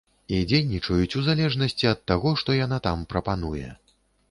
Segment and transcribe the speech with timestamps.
[0.35, 3.71] І дзейнічаюць у залежнасці ад таго, што яна там прапануе.